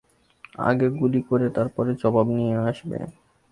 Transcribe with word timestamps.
আগে 0.61 0.87
গুলি 0.99 1.21
করে 1.29 1.47
তারপর 1.57 1.85
জবাব 2.01 2.27
নিয়ে 2.37 2.55
আসবে। 2.69 2.97